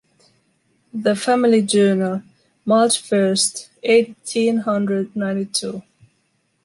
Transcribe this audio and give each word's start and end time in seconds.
THE 0.91 1.15
FAMILY 1.15 1.61
JOURNAL, 1.61 2.23
March 2.65 2.99
first, 2.99 3.69
eighteen 3.83 4.57
hundred 4.61 5.15
ninety-two. 5.15 5.83